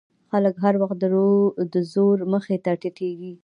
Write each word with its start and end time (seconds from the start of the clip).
خلک 0.31 0.55
هر 0.63 0.75
وخت 0.81 0.97
د 1.73 1.75
زور 1.93 2.17
مخې 2.33 2.57
ته 2.65 2.71
ټیټېږي. 2.81 3.33